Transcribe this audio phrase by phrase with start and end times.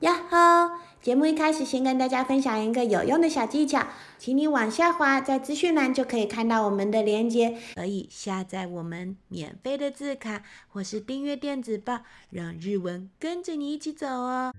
[0.00, 0.76] 呀吼！
[1.02, 3.84] 节目一开始，先跟大家分享一个有用的小技巧，
[4.16, 12.00] 请你往下滑，在资讯栏就可以看到我们的链接，可以下载我们免费的字卡，或是订阅电子报，
[12.30, 14.52] 让日文跟着你一起走哦。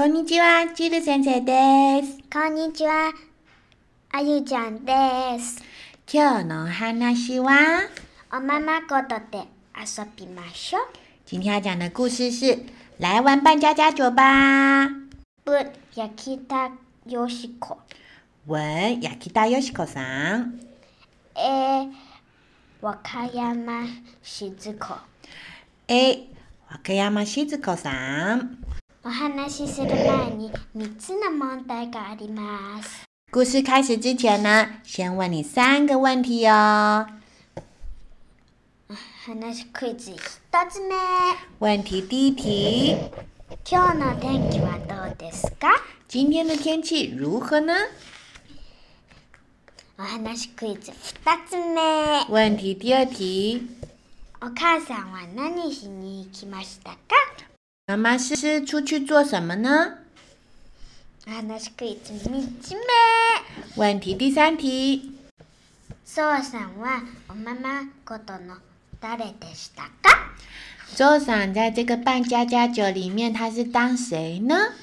[0.00, 2.18] こんにちは、チル先生です。
[2.32, 3.12] こんにちは、
[4.10, 4.92] あゆちゃんで
[5.38, 5.62] す。
[6.10, 7.82] 今日のお話は，
[8.32, 9.46] おままごとで
[9.76, 10.82] 遊びましょう。
[11.26, 12.64] 今天要讲的故事是
[12.96, 14.88] 来玩扮家家酒吧。
[15.44, 16.70] ぶ、焼きた
[17.06, 17.76] よしこ。
[18.46, 20.60] 文ヤキタヨシコさん。
[21.36, 21.92] えー、
[22.80, 23.84] 和歌山
[24.22, 24.94] しずこ。
[25.88, 26.26] え、
[26.70, 28.64] 和歌山静子さん。
[29.02, 33.04] お話しする前に3つの問題があります。
[33.32, 37.06] 故事开始之前呢，先问你三个问题哦。
[39.24, 40.12] 話クイズ
[40.52, 40.94] 1つ目。
[41.60, 42.94] 问题第一题：
[43.64, 45.80] 今日の天気はどうですか？
[46.06, 47.72] 今天的天气如何呢？
[49.98, 52.26] お話クイズ2つ目。
[52.28, 53.66] 问题第二题：
[54.42, 56.98] お母さんは何しに行きましたか？
[57.89, 59.99] 妈妈是出去做什么呢？
[61.27, 62.81] お話クイズ3つ目。
[63.75, 65.13] 问题第三题：
[66.03, 68.55] そうさんはおままごとの
[68.99, 70.33] 誰でしたか
[70.95, 74.73] 周赏在这个扮家家酒里面，他是当谁呢？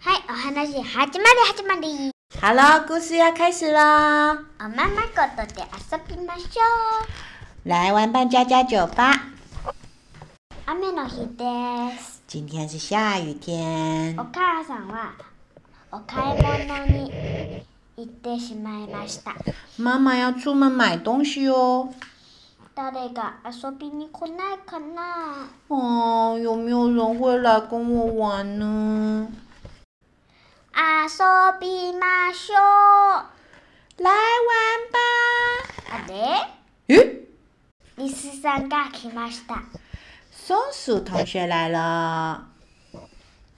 [0.00, 2.10] はい、お話始まり始まり。
[2.40, 4.44] 好了，故事要开始喽！
[4.58, 6.62] おままごとで遊びましょ
[7.64, 7.68] う。
[7.68, 9.31] 来玩扮家家酒吧。
[10.65, 12.23] 雨の日です。
[12.25, 15.13] 今天是下雨天お，母さんは
[15.91, 17.11] お買い物に
[17.97, 19.35] 行ってしまいました。
[19.77, 21.93] 妈妈要出门买东西哦。
[22.75, 25.49] 誰が遊びに来ないかな？
[25.67, 29.27] 哦，有没有人会来跟我玩呢？
[30.73, 32.55] 遊びましょ
[33.99, 34.01] う。
[34.01, 34.97] 来玩吧！
[35.91, 36.47] あれ？
[36.87, 37.27] 诶，
[37.97, 39.61] リスさんが来ました。
[40.45, 42.49] 松鼠同学来了。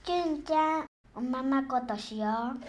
[0.04, 0.86] じゅんちゃん、
[1.16, 2.60] おままごとしよう。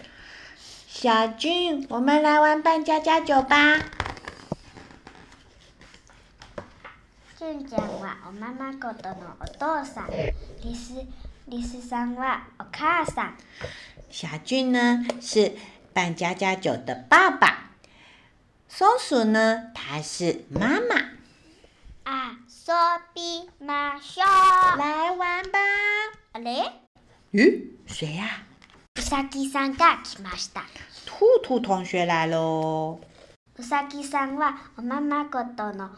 [0.88, 1.08] 小
[1.38, 3.78] 俊，我们来玩扮家家酒吧。
[7.38, 10.10] じゅんちゃんはおままごとのお父さん。
[10.10, 10.94] リス、
[11.46, 13.36] リスさんはお母さん。
[14.10, 15.52] 小俊呢是
[15.94, 17.70] 扮家家酒的爸爸，
[18.68, 21.12] 松鼠呢它是妈妈。
[22.04, 22.74] 遊
[23.14, 23.47] びま
[24.00, 24.78] しょう。
[24.78, 25.58] 来玩吧！
[26.32, 26.70] あれ？
[27.34, 28.44] 咦，谁呀、
[28.96, 30.62] うさぎさんが来ました。
[31.04, 33.00] 兔兔同学来喽。
[33.56, 35.90] うさぎさんはおままごとの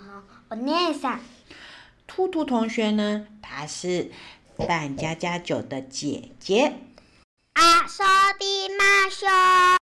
[0.51, 1.21] お姉さん。
[2.07, 4.11] 兔兔同学呢，她是
[4.57, 6.73] 扮家家酒的姐姐。
[7.55, 8.05] 遊
[8.39, 9.29] びましょ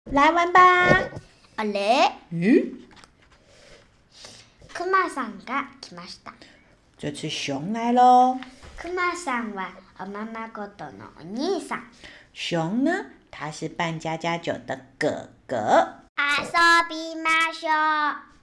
[0.07, 0.15] う。
[0.15, 1.11] 来玩吧！
[1.57, 2.13] あれ？
[2.33, 2.87] 咦，
[4.73, 6.33] くまさんが来ました。
[6.98, 8.40] 这次熊来喽。
[8.78, 11.84] くまさんはおままごとのお兄さん。
[12.34, 16.04] 熊呢，他是扮家家酒的哥哥。
[16.18, 16.46] 遊
[16.90, 18.34] びましょう。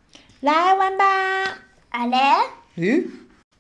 [0.43, 1.59] 来玩吧！
[1.91, 2.17] あれ
[2.79, 3.11] 咦，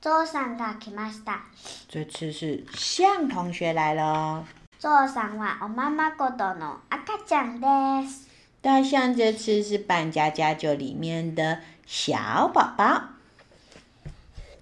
[0.00, 1.41] ゾウさんが来ました。
[1.88, 4.44] 这次是象同学来了。
[4.78, 8.28] ゾウさんはおままごとの赤ちゃんです。
[8.62, 13.13] 大象这次是扮家家酒里面的小宝宝。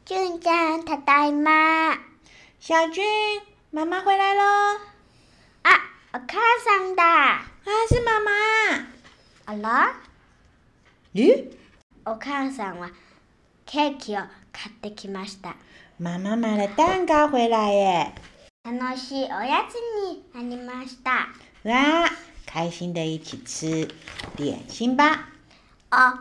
[0.06, 1.94] じゅんちゃん、ただいま。
[2.60, 3.06] 小俊，
[3.72, 4.42] 妈妈回来喽！
[5.64, 5.80] あ、
[6.14, 7.04] お母さんだ。
[7.06, 7.42] 啊，
[7.88, 8.32] 是妈妈。
[9.46, 9.94] あら？
[11.16, 11.56] 咦，
[12.06, 12.90] お母さんは
[13.66, 14.20] ケーキを
[14.52, 15.56] 買ってきました。
[15.98, 18.12] 妈妈买了蛋糕回来耶！
[18.66, 21.30] 楽しいおやつになりました。
[21.64, 22.10] 哇，
[22.46, 23.88] 开心的一起吃
[24.36, 25.30] 点心吧。
[25.92, 26.20] お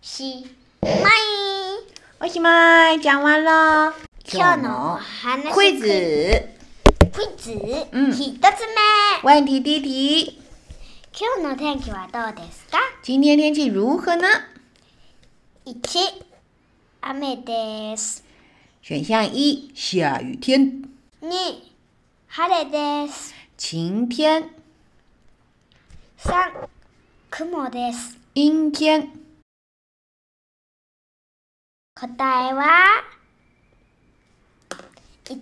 [0.00, 0.46] し
[0.80, 1.53] まい。
[2.24, 3.92] おしまい，讲完了。
[4.24, 5.84] 今日のお話クイズ。
[7.12, 7.52] クイズ、
[7.92, 9.22] うん一つ目。
[9.22, 10.40] 问题第一题，
[11.12, 12.78] 今日の天気はどうですか？
[13.02, 14.16] 今天天气如何？
[14.16, 14.26] 呢
[15.66, 15.74] ？?1、
[17.02, 18.24] 雨です。
[18.80, 20.82] 选项一，下雨天
[21.20, 21.30] ；2、
[22.28, 22.64] 晴れ
[23.04, 23.34] です。
[23.58, 24.48] 晴天
[26.22, 26.68] ；3、
[27.28, 28.16] 雲です。
[28.32, 29.10] 阴天。
[32.04, 33.02] 答えは
[35.24, 35.40] 1の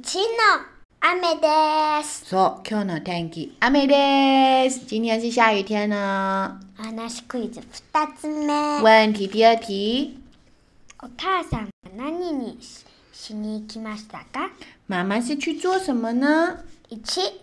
[1.00, 2.26] 雨です。
[2.26, 4.86] そう、今日の天気、雨です。
[4.86, 6.60] 今天是下雨天呢。
[6.76, 8.80] 話クイズ2つ目。
[8.80, 10.20] 问题第二题，
[11.00, 14.52] お母さんは何にししに行きましたか？
[14.86, 17.40] 妈妈是去做什么呢？?1、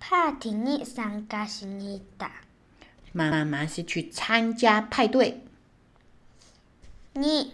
[0.00, 2.30] パーティーに参加しに行った。
[3.12, 5.42] 妈妈是去参加派对。
[7.14, 7.50] 2、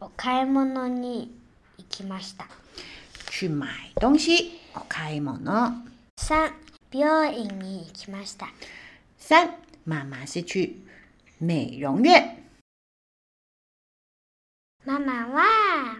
[0.00, 1.34] お買い物に
[1.76, 2.46] 行きました。
[3.30, 3.66] 去买
[3.96, 5.42] 东西，お買い物。
[6.20, 6.52] 3、
[6.92, 8.48] 病院に行きました。
[9.18, 9.50] 三，
[9.84, 10.76] 妈妈是去
[11.40, 12.44] 美容院。
[14.84, 15.96] ママは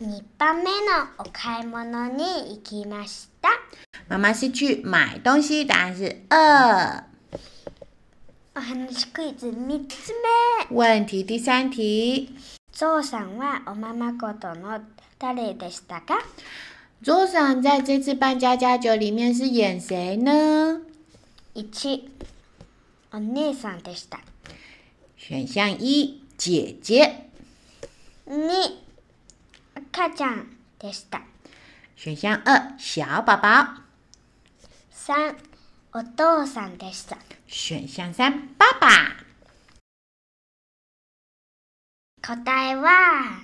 [0.00, 0.70] 2番目の
[1.18, 3.48] お買い物に行きました。
[4.08, 7.04] 妈妈是去买东西，答案是二。
[8.56, 10.14] お話クイズ3つ
[10.70, 10.74] 目。
[10.74, 12.30] 问题第三题，
[12.72, 14.80] ゾウさんはおままごとの
[15.18, 16.24] 誰でしたか？
[17.02, 20.80] 周赏在这次扮家家酒里面是演谁呢
[21.54, 22.08] ？?1、
[23.12, 24.20] お姉さんでした。
[25.18, 27.28] 选项一，姐姐
[28.26, 28.48] ；2、
[29.92, 30.46] 赤ちゃん
[30.78, 31.20] でした。
[31.94, 33.82] 选项二，小宝宝
[34.94, 35.34] ；3、
[35.92, 37.18] お父さんでした。
[37.47, 39.17] 选项三，爸爸。
[42.21, 43.41] 答えは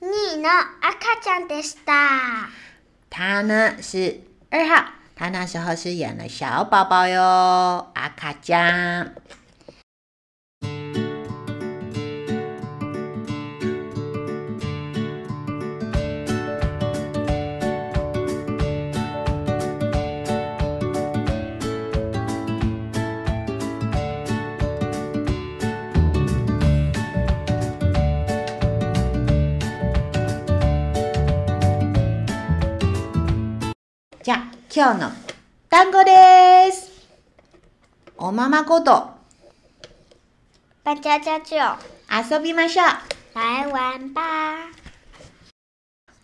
[0.00, 0.48] 2の
[0.80, 2.48] 赤ちゃんでした。
[3.10, 9.14] 他呢是二号，他那时候是演了小宝宝哟，阿卡酱。
[34.77, 35.09] 今日の
[35.69, 36.91] 単語です。
[38.17, 39.07] おままごと。
[40.83, 41.55] 大家家就
[42.09, 42.85] 遊びましょう。
[43.35, 44.67] 来玩吧，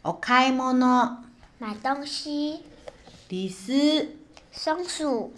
[0.03, 0.75] お買い物。
[1.61, 2.61] 买东西。
[3.29, 3.71] リス、
[4.51, 5.31] 松鼠、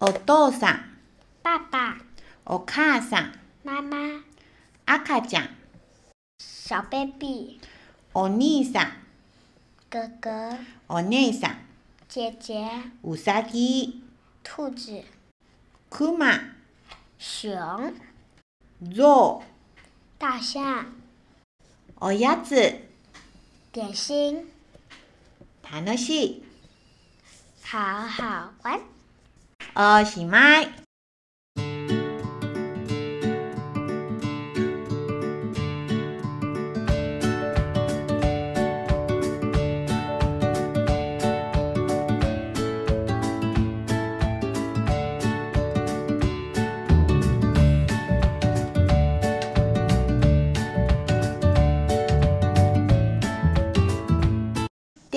[0.00, 0.98] お父さん、
[1.44, 1.96] 爸爸
[2.46, 3.96] お母さん、妈妈、
[4.86, 5.48] 赤ちゃん、
[6.40, 7.60] 小 baby、
[8.12, 8.92] お兄さん、
[9.88, 11.71] 哥哥、お姉さん、
[12.14, 12.62] 姐姐、
[13.02, 14.04] うさぎ、
[14.44, 15.02] 兔子、
[15.88, 16.38] くま、
[17.18, 17.90] 熊、
[18.82, 19.42] ゾ
[20.18, 20.84] 大象、ウ、
[22.02, 22.54] おやつ、
[23.72, 24.44] 点心，
[25.62, 26.44] 楽しい、
[27.62, 30.02] 好好玩。
[30.02, 30.81] おしまい。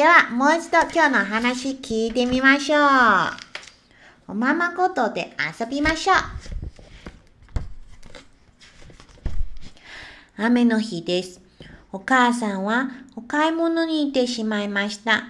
[0.06, 2.80] では、もう一度今日の話聞いてみましょう。
[4.28, 6.18] おままごとで遊びましょう。
[10.38, 11.42] 雨の日です。
[11.92, 15.24] お母さんはお買い物に行ってしまいました。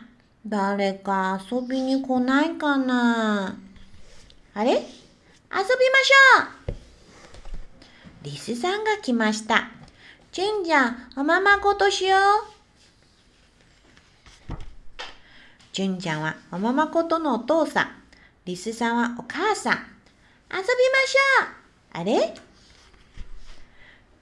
[0.46, 3.56] 誰か遊びに来ないかな？
[4.56, 4.72] あれ？
[4.72, 6.74] 遊びましょう
[8.24, 9.70] リスさんが来ました。
[10.34, 12.55] じゅんちゃん、おままごとしよう。
[15.76, 17.90] じゅんちゃんはおままごとのお父さん。
[18.46, 19.74] リスさんはお母さん。
[19.74, 19.80] 遊
[20.50, 21.48] びましょう
[22.00, 22.34] あれ？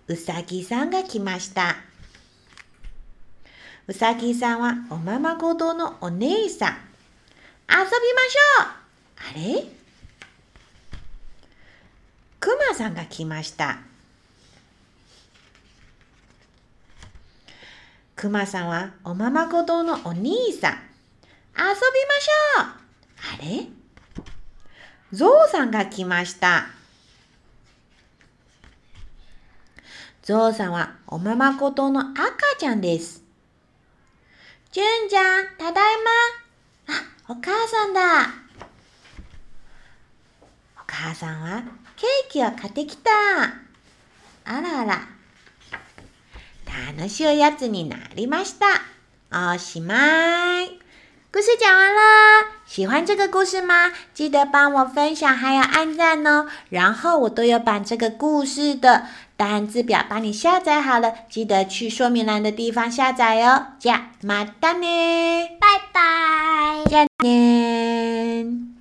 [0.08, 1.76] うさぎさんが来ました。
[3.86, 6.74] うさぎさんはおままごとのお姉さん。
[7.70, 8.68] 遊びましょう
[9.30, 9.64] あれ？
[12.40, 13.78] くまさんが来ました。
[18.16, 20.93] くまさんはおままごとのお兄さん。
[21.58, 22.66] 遊びましょう
[23.34, 23.68] あれ？
[25.12, 26.68] ゾウさんが来ました。
[30.24, 32.22] ゾウさんはおままごとの赤
[32.58, 33.22] ちゃんです。
[34.72, 35.96] じゅんちゃん、ただい
[36.88, 36.96] ま。
[36.96, 38.28] あ、お母さんだ。
[40.78, 41.64] お母さんは
[41.96, 43.12] ケーキを買ってきた。
[44.46, 45.02] あらあら。
[46.98, 48.66] 楽しいおやつになりました。
[49.54, 50.83] おしまい。
[51.33, 53.93] 故事讲完啦，喜欢这个故事吗？
[54.15, 56.47] 记得帮我分享，还有按赞哦。
[56.71, 59.05] 然后我都有把这个故事的
[59.37, 63.67] 单字表帮你下载好了，记得去说明栏的地方下载哦。
[63.79, 65.59] じゃ、またね。
[65.61, 66.85] 拜拜。
[66.87, 68.72] じゃね。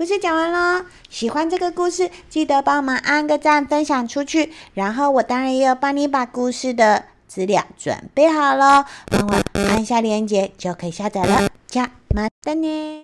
[0.00, 4.50] 故事讲完喽，喜欢这个故事，记得帮忙按个赞，分享出去。
[4.72, 11.50] 然后我当然也有帮你把故事的资料准备好喽，帮我按下链接就可以下载了。
[11.66, 12.98] 加马丹呢。